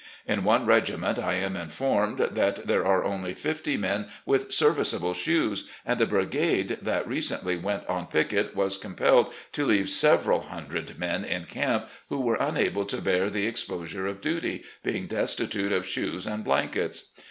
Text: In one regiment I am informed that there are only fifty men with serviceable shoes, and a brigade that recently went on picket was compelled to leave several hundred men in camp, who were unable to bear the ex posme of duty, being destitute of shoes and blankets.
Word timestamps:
In 0.25 0.43
one 0.43 0.65
regiment 0.65 1.19
I 1.19 1.35
am 1.35 1.55
informed 1.55 2.17
that 2.31 2.65
there 2.65 2.83
are 2.83 3.03
only 3.03 3.35
fifty 3.35 3.77
men 3.77 4.07
with 4.25 4.51
serviceable 4.51 5.13
shoes, 5.13 5.69
and 5.85 6.01
a 6.01 6.07
brigade 6.07 6.79
that 6.81 7.07
recently 7.07 7.55
went 7.55 7.85
on 7.85 8.07
picket 8.07 8.55
was 8.55 8.79
compelled 8.79 9.31
to 9.51 9.63
leave 9.63 9.89
several 9.91 10.41
hundred 10.41 10.97
men 10.97 11.23
in 11.23 11.45
camp, 11.45 11.87
who 12.09 12.19
were 12.19 12.37
unable 12.39 12.85
to 12.87 12.99
bear 12.99 13.29
the 13.29 13.45
ex 13.45 13.63
posme 13.63 14.07
of 14.09 14.21
duty, 14.21 14.63
being 14.81 15.05
destitute 15.05 15.71
of 15.71 15.85
shoes 15.85 16.25
and 16.25 16.43
blankets. 16.43 17.11